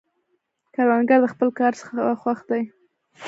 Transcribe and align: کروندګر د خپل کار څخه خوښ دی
کروندګر 0.73 1.19
د 1.21 1.25
خپل 1.33 1.49
کار 1.59 1.73
څخه 1.81 1.95
خوښ 2.21 2.39
دی 2.49 2.63